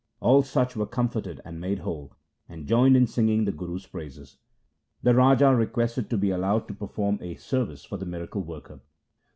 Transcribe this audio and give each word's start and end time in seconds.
All 0.19 0.41
such 0.41 0.75
were 0.75 0.87
comforted 0.87 1.41
and 1.45 1.61
made 1.61 1.77
whole, 1.77 2.15
and 2.49 2.65
joined 2.65 2.97
in 2.97 3.05
singing 3.05 3.45
the 3.45 3.51
Guru's 3.51 3.85
praises. 3.85 4.39
The 5.03 5.13
Raja 5.13 5.53
requested 5.55 6.09
to 6.09 6.17
be 6.17 6.31
allowed 6.31 6.67
to 6.69 6.73
perform 6.73 7.19
a 7.21 7.35
service 7.35 7.83
for 7.85 7.97
the 7.97 8.05
miracle 8.07 8.41
worker. 8.41 8.79